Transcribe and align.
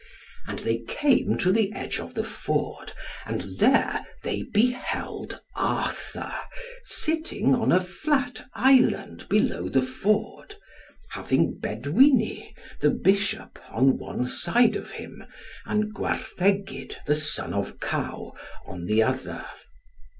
And 0.47 0.57
they 0.57 0.79
came 0.79 1.37
to 1.37 1.51
the 1.51 1.71
edge 1.73 1.99
of 1.99 2.15
the 2.15 2.23
ford, 2.23 2.93
and 3.23 3.43
there 3.59 4.03
they 4.23 4.41
beheld 4.41 5.39
Arthur 5.55 6.33
sitting 6.83 7.53
on 7.53 7.71
a 7.71 7.79
flat 7.79 8.47
island 8.55 9.29
below 9.29 9.69
the 9.69 9.83
ford, 9.83 10.55
having 11.11 11.59
Bedwini 11.59 12.55
the 12.79 12.89
Bishop 12.89 13.59
on 13.69 13.99
one 13.99 14.25
side 14.25 14.75
of 14.75 14.89
him, 14.89 15.23
and 15.67 15.93
Gwarthegyd 15.93 16.95
the 17.05 17.13
son 17.13 17.53
of 17.53 17.79
Kaw 17.79 18.31
on 18.65 18.85
the 18.85 19.03
other. 19.03 19.45